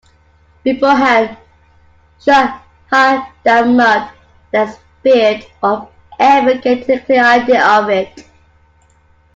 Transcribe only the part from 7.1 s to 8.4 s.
idea of it.